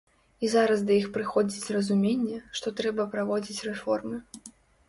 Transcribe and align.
І 0.45 0.47
зараз 0.53 0.79
да 0.87 0.93
іх 1.01 1.09
прыходзіць 1.17 1.71
разуменне, 1.77 2.39
што 2.61 2.75
трэба 2.81 3.07
праводзіць 3.15 3.63
рэформы. 3.71 4.17